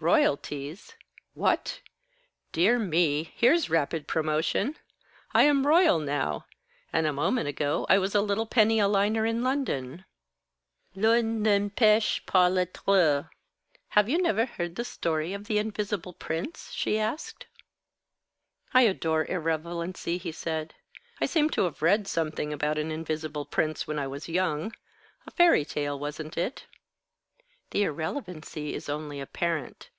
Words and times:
"Royalties? 0.00 0.94
What? 1.34 1.80
Dear 2.52 2.78
me, 2.78 3.32
here's 3.34 3.68
rapid 3.68 4.06
promotion! 4.06 4.76
I 5.34 5.42
am 5.42 5.66
royal 5.66 5.98
now! 5.98 6.46
And 6.92 7.04
a 7.04 7.12
moment 7.12 7.48
ago 7.48 7.84
I 7.88 7.98
was 7.98 8.14
a 8.14 8.20
little 8.20 8.46
penny 8.46 8.78
a 8.78 8.86
liner 8.86 9.26
in 9.26 9.42
London." 9.42 10.04
"L'un 10.94 11.42
n'empêche 11.42 12.24
pas 12.26 12.48
l'autre. 12.48 13.28
Have 13.88 14.08
you 14.08 14.22
never 14.22 14.46
heard 14.46 14.76
the 14.76 14.84
story 14.84 15.32
of 15.32 15.46
the 15.48 15.58
Invisible 15.58 16.12
Prince?" 16.12 16.70
she 16.70 16.96
asked. 17.00 17.46
"I 18.72 18.82
adore 18.82 19.24
irrelevancy," 19.26 20.20
said 20.30 20.74
he. 21.18 21.24
"I 21.24 21.26
seem 21.26 21.50
to 21.50 21.62
have 21.64 21.82
read 21.82 22.06
something 22.06 22.52
about 22.52 22.78
an 22.78 22.92
invisible 22.92 23.44
prince, 23.46 23.88
when 23.88 23.98
I 23.98 24.06
was 24.06 24.28
young. 24.28 24.74
A 25.26 25.32
fairy 25.32 25.64
tale, 25.64 25.98
wasn't 25.98 26.38
it?" 26.38 26.66
"The 27.70 27.82
irrelevancy 27.82 28.72
is 28.72 28.88
only 28.88 29.20
apparent. 29.20 29.90